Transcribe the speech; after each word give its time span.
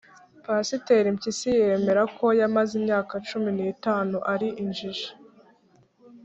Pasiteri 0.45 1.07
Mpyisi 1.15 1.49
yemera 1.59 2.03
ko 2.17 2.25
yamaze 2.39 2.71
imyaka 2.81 3.13
cumi 3.27 3.49
n’itanu 3.57 4.17
ari 4.33 4.47
injiji 4.63 5.07